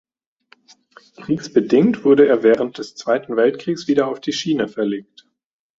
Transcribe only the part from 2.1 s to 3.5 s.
er während des Zweiten